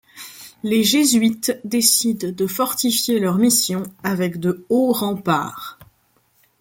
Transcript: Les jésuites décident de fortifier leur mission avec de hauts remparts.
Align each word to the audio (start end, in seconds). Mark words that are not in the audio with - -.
Les 0.63 0.83
jésuites 0.83 1.61
décident 1.63 2.31
de 2.31 2.47
fortifier 2.47 3.19
leur 3.19 3.35
mission 3.37 3.83
avec 4.03 4.39
de 4.39 4.65
hauts 4.67 4.91
remparts. 4.91 5.77